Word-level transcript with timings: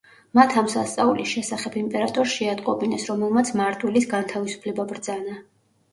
მათ 0.37 0.53
ამ 0.61 0.69
სასწაულის 0.73 1.33
შესახებ 1.33 1.77
იმპერატორს 1.83 2.33
შეატყობინეს, 2.39 3.07
რომელმაც 3.11 3.55
მარტვილის 3.61 4.09
განთავისუფლება 4.15 4.87
ბრძანა. 4.95 5.37